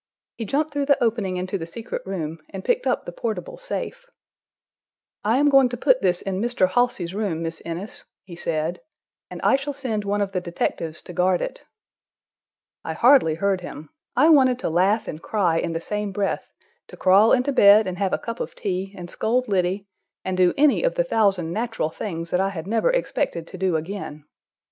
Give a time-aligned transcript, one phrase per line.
[0.35, 4.07] He jumped through the opening into the secret room, and picked up the portable safe.
[5.23, 6.67] "I am going to put this in Mr.
[6.71, 8.81] Halsey's room, Miss Innes," he said,
[9.29, 11.61] "and I shall send one of the detectives to guard it."
[12.83, 13.91] I hardly heard him.
[14.15, 18.11] I wanted to laugh and cry in the same breath—to crawl into bed and have
[18.11, 19.87] a cup of tea, and scold Liddy,
[20.25, 23.75] and do any of the thousand natural things that I had never expected to do
[23.75, 24.25] again.